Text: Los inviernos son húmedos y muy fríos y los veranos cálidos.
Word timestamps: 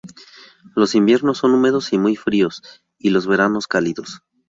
Los 0.75 0.95
inviernos 0.95 1.37
son 1.37 1.53
húmedos 1.53 1.93
y 1.93 1.99
muy 1.99 2.15
fríos 2.15 2.63
y 2.97 3.11
los 3.11 3.27
veranos 3.27 3.67
cálidos. 3.67 4.21